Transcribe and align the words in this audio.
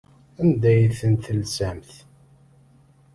Anda 0.41 0.67
ay 0.71 0.87
ten-telsamt? 0.99 1.91